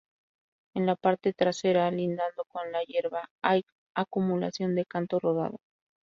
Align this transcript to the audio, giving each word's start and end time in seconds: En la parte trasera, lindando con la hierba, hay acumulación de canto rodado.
En 0.73 0.87
la 0.87 0.95
parte 0.95 1.31
trasera, 1.31 1.91
lindando 1.91 2.43
con 2.45 2.71
la 2.71 2.81
hierba, 2.81 3.29
hay 3.43 3.63
acumulación 3.93 4.73
de 4.73 4.87
canto 4.87 5.19
rodado. 5.19 5.59